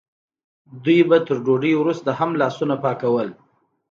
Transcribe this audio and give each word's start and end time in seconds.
دوی 0.83 0.99
به 1.09 1.17
تر 1.27 1.37
ډوډۍ 1.45 1.73
وروسته 1.77 2.09
هم 2.19 2.31
لاسونه 2.41 2.75
پاکول. 2.83 3.29